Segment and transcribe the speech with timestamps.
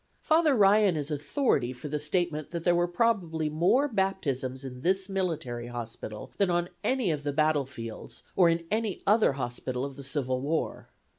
[0.19, 5.07] Father Ryan is authority for the statement that there were probably more baptisms in this
[5.07, 10.03] military hospital than on any of the battlefields or in any other hospital of the
[10.03, 10.89] Civil War.